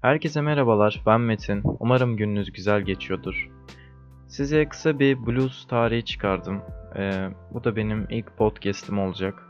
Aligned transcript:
Herkese 0.00 0.40
merhabalar, 0.40 1.02
ben 1.06 1.20
Metin. 1.20 1.62
Umarım 1.64 2.16
gününüz 2.16 2.52
güzel 2.52 2.82
geçiyordur. 2.82 3.50
Size 4.26 4.68
kısa 4.68 4.98
bir 4.98 5.26
blues 5.26 5.66
tarihi 5.66 6.04
çıkardım. 6.04 6.62
Ee, 6.96 7.28
bu 7.54 7.64
da 7.64 7.76
benim 7.76 8.06
ilk 8.10 8.36
podcast'im 8.36 8.98
olacak. 8.98 9.42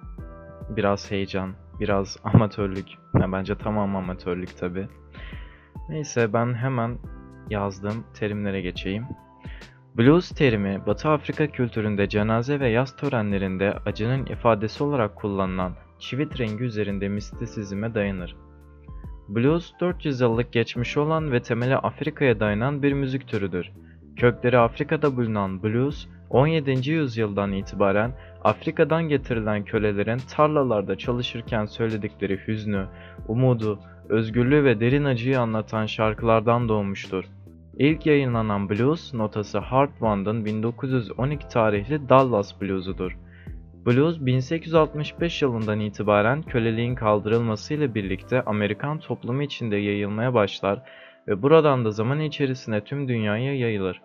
Biraz 0.69 1.11
heyecan, 1.11 1.55
biraz 1.81 2.17
amatörlük. 2.25 2.87
Ya 3.21 3.33
bence 3.33 3.55
tamam 3.59 3.97
amatörlük 3.97 4.59
tabi. 4.59 4.89
Neyse 5.89 6.33
ben 6.33 6.55
hemen 6.55 6.99
yazdığım 7.51 8.05
terimlere 8.15 8.61
geçeyim. 8.61 9.07
Blues 9.99 10.31
terimi, 10.31 10.87
Batı 10.87 11.09
Afrika 11.09 11.47
kültüründe 11.47 12.09
cenaze 12.09 12.61
ve 12.61 12.69
yaz 12.69 12.97
törenlerinde 12.97 13.73
acının 13.87 14.27
ifadesi 14.27 14.85
olarak 14.85 15.17
kullanılan 15.17 15.73
çivit 15.99 16.41
rengi 16.41 16.65
üzerinde 16.65 17.09
mistisizme 17.09 17.95
dayanır. 17.95 18.46
Blues 19.29 19.73
400 19.81 20.21
yıllık 20.21 20.53
geçmişi 20.53 21.01
olan 21.01 21.33
ve 21.33 21.43
temeli 21.43 21.77
Afrika'ya 21.77 22.41
dayanan 22.41 22.83
bir 22.83 22.93
müzik 22.93 23.29
türüdür. 23.29 23.71
Kökleri 24.17 24.59
Afrika'da 24.59 25.17
bulunan 25.17 25.63
blues, 25.63 26.07
17. 26.31 26.91
yüzyıldan 26.91 27.53
itibaren 27.53 28.13
Afrika'dan 28.45 29.09
getirilen 29.09 29.65
kölelerin 29.65 30.21
tarlalarda 30.37 30.99
çalışırken 30.99 31.67
söyledikleri 31.67 32.41
hüznü, 32.47 32.87
umudu, 33.29 33.79
özgürlüğü 34.09 34.65
ve 34.65 34.81
derin 34.81 35.05
acıyı 35.05 35.41
anlatan 35.41 35.87
şarkılardan 35.87 36.69
doğmuştur. 36.69 37.25
İlk 37.79 38.07
yayınlanan 38.07 38.71
blues 38.71 39.15
notası 39.15 39.59
Hart 39.59 39.91
Wand'ın 39.91 40.45
1912 40.45 41.49
tarihli 41.49 42.09
Dallas 42.09 42.61
Blues'udur. 42.61 43.17
Blues 43.87 44.21
1865 44.21 45.43
yılından 45.43 45.81
itibaren 45.81 46.43
köleliğin 46.43 46.95
kaldırılmasıyla 46.95 47.95
birlikte 47.95 48.43
Amerikan 48.43 48.99
toplumu 48.99 49.43
içinde 49.43 49.77
yayılmaya 49.77 50.35
başlar 50.35 50.83
ve 51.29 51.43
buradan 51.43 51.85
da 51.85 51.91
zaman 51.91 52.21
içerisinde 52.21 52.81
tüm 52.85 53.09
dünyaya 53.09 53.57
yayılır. 53.57 54.03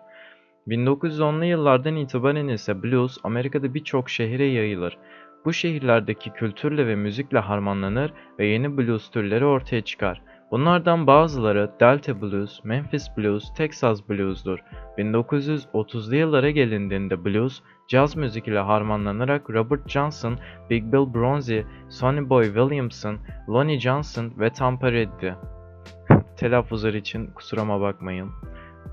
1910'lu 0.68 1.44
yıllardan 1.44 1.96
itibaren 1.96 2.48
ise 2.48 2.82
blues 2.82 3.18
Amerika'da 3.24 3.74
birçok 3.74 4.10
şehire 4.10 4.44
yayılır. 4.44 4.98
Bu 5.44 5.52
şehirlerdeki 5.52 6.30
kültürle 6.30 6.86
ve 6.86 6.96
müzikle 6.96 7.38
harmanlanır 7.38 8.12
ve 8.38 8.46
yeni 8.46 8.76
blues 8.76 9.10
türleri 9.10 9.44
ortaya 9.44 9.82
çıkar. 9.82 10.22
Bunlardan 10.52 11.06
bazıları 11.06 11.70
Delta 11.80 12.20
Blues, 12.20 12.64
Memphis 12.64 13.16
Blues, 13.16 13.54
Texas 13.54 14.08
Blues'dur. 14.08 14.58
1930'lu 14.98 16.16
yıllara 16.16 16.50
gelindiğinde 16.50 17.24
blues, 17.24 17.62
caz 17.88 18.16
müzik 18.16 18.48
ile 18.48 18.58
harmanlanarak 18.58 19.50
Robert 19.50 19.88
Johnson, 19.88 20.38
Big 20.70 20.84
Bill 20.84 21.14
Bronzy, 21.14 21.60
Sonny 21.88 22.28
Boy 22.28 22.44
Williamson, 22.44 23.18
Lonnie 23.48 23.80
Johnson 23.80 24.32
ve 24.38 24.50
Tom 24.50 24.78
Petty. 24.78 25.28
Telaffuzlar 26.36 26.94
için 26.94 27.26
kusuruma 27.26 27.80
bakmayın. 27.80 28.30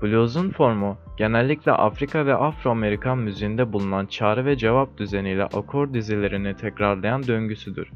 Blues'un 0.02 0.50
formu 0.50 0.96
genellikle 1.16 1.72
Afrika 1.72 2.26
ve 2.26 2.34
Afro-Amerikan 2.34 3.18
müziğinde 3.18 3.72
bulunan 3.72 4.06
çağrı 4.06 4.44
ve 4.44 4.56
cevap 4.56 4.98
düzeniyle 4.98 5.44
akor 5.44 5.94
dizilerini 5.94 6.56
tekrarlayan 6.56 7.22
döngüsüdür. 7.26 7.90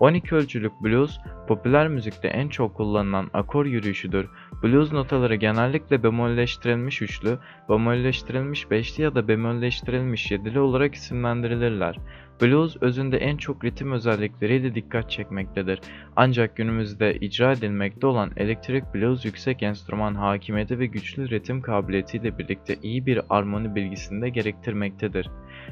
12 0.00 0.34
ölçülük 0.34 0.72
blues, 0.80 1.18
popüler 1.46 1.88
müzikte 1.88 2.28
en 2.28 2.48
çok 2.48 2.74
kullanılan 2.74 3.30
akor 3.34 3.66
yürüyüşüdür. 3.66 4.28
Blues 4.62 4.92
notaları 4.92 5.34
genellikle 5.34 6.02
bemolleştirilmiş 6.02 7.02
üçlü, 7.02 7.38
bemolleştirilmiş 7.68 8.70
beşli 8.70 9.02
ya 9.02 9.14
da 9.14 9.28
bemolleştirilmiş 9.28 10.30
yedili 10.30 10.60
olarak 10.60 10.94
isimlendirilirler. 10.94 11.96
Blues 12.42 12.76
özünde 12.80 13.16
en 13.16 13.36
çok 13.36 13.64
ritim 13.64 13.92
özellikleriyle 13.92 14.74
dikkat 14.74 15.10
çekmektedir. 15.10 15.80
Ancak 16.16 16.56
günümüzde 16.56 17.14
icra 17.14 17.52
edilmekte 17.52 18.06
olan 18.06 18.30
elektrik 18.36 18.94
blues 18.94 19.24
yüksek 19.24 19.62
enstrüman 19.62 20.14
hakimiyeti 20.14 20.78
ve 20.78 20.86
güçlü 20.86 21.30
ritim 21.30 21.62
kabiliyetiyle 21.62 22.38
birlikte 22.38 22.76
iyi 22.82 23.06
bir 23.06 23.20
armoni 23.30 23.74
bilgisini 23.74 24.22
de 24.22 24.28
gerektirmektedir. 24.28 25.30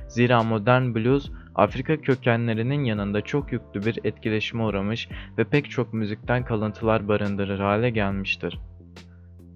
Zira 0.09 0.43
modern 0.43 0.95
blues 0.95 1.31
Afrika 1.55 2.01
kökenlerinin 2.01 2.85
yanında 2.85 3.21
çok 3.21 3.53
yüklü 3.53 3.87
bir 3.87 3.99
etkileşime 4.05 4.63
uğramış 4.63 5.09
ve 5.39 5.45
pek 5.65 5.71
çok 5.71 5.95
müzikten 5.95 6.45
kalıntılar 6.45 7.09
barındırır 7.09 7.59
hale 7.59 7.91
gelmiştir. 7.91 8.59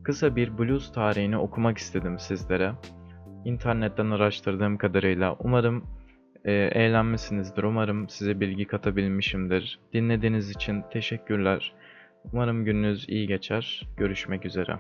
Kısa 0.03 0.37
bir 0.37 0.59
blues 0.59 0.93
tarihini 0.93 1.37
okumak 1.37 1.79
istedim 1.79 2.19
sizlere. 2.19 2.73
İnternetten 3.45 4.11
araştırdığım 4.11 4.79
kadarıyla 4.79 5.37
umarım 5.39 5.85
e, 6.45 6.53
eğlenmişsinizdir. 6.53 7.63
Umarım 7.63 8.09
size 8.09 8.41
bilgi 8.41 8.65
katabilmişimdir. 8.65 9.79
Dinlediğiniz 9.93 10.51
için 10.51 10.85
teşekkürler. 10.93 11.73
Umarım 12.33 12.65
gününüz 12.65 13.09
iyi 13.09 13.27
geçer. 13.27 13.89
Görüşmek 13.97 14.45
üzere. 14.45 14.79